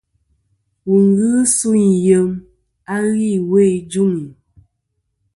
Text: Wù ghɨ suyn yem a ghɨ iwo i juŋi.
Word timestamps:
Wù 0.87 0.97
ghɨ 1.17 1.29
suyn 1.57 1.91
yem 2.05 2.29
a 2.93 2.95
ghɨ 3.05 3.13
iwo 3.35 3.55
i 3.73 3.77
juŋi. 3.91 4.23